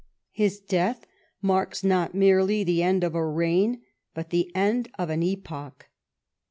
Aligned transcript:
His 0.31 0.59
death 0.59 1.05
marks 1.43 1.83
not 1.83 2.15
merely 2.15 2.63
the 2.63 2.81
end 2.81 3.03
of 3.03 3.13
a 3.13 3.23
reign, 3.23 3.83
but 4.15 4.31
the 4.31 4.49
end 4.55 4.89
of 4.97 5.11
an 5.11 5.21
epoch. 5.21 5.89